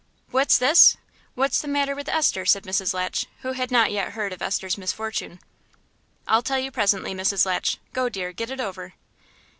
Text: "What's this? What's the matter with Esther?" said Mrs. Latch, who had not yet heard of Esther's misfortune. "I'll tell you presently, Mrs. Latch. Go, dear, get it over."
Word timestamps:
"What's 0.31 0.57
this? 0.57 0.97
What's 1.35 1.61
the 1.61 1.67
matter 1.67 1.93
with 1.93 2.09
Esther?" 2.09 2.43
said 2.43 2.63
Mrs. 2.63 2.95
Latch, 2.95 3.27
who 3.41 3.51
had 3.51 3.69
not 3.69 3.91
yet 3.91 4.13
heard 4.13 4.33
of 4.33 4.41
Esther's 4.41 4.75
misfortune. 4.75 5.39
"I'll 6.27 6.41
tell 6.41 6.57
you 6.57 6.71
presently, 6.71 7.13
Mrs. 7.13 7.45
Latch. 7.45 7.77
Go, 7.93 8.09
dear, 8.09 8.31
get 8.33 8.49
it 8.49 8.59
over." 8.59 8.95